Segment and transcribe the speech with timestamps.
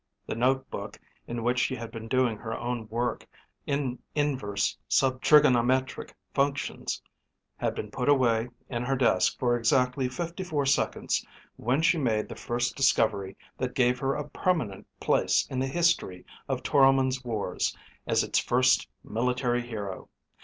[0.25, 3.27] The notebook in which she had been doing her own work
[3.67, 6.99] in inverse sub trigonometric functions
[7.57, 11.23] had been put away in her desk for exactly fifty four seconds
[11.55, 16.25] when she made the first discovery that gave her a permanent place in the history
[16.49, 17.77] of Toromon's wars
[18.07, 20.09] as its first military hero.